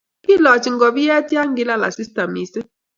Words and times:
kilochi 0.25 0.69
ngobie 0.75 1.07
ya 1.11 1.19
kila 1.55 1.73
asista 1.87 2.23
mising' 2.33 2.69